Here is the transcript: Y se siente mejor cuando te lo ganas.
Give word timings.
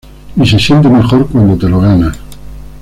Y 0.35 0.47
se 0.47 0.57
siente 0.57 0.89
mejor 0.89 1.27
cuando 1.29 1.55
te 1.55 1.69
lo 1.69 1.79
ganas. 1.81 2.17